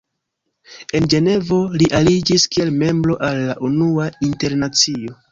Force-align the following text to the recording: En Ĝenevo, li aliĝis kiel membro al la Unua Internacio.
En 0.99 1.03
Ĝenevo, 1.13 1.59
li 1.81 1.89
aliĝis 1.99 2.45
kiel 2.55 2.71
membro 2.77 3.17
al 3.27 3.37
la 3.49 3.57
Unua 3.69 4.07
Internacio. 4.29 5.13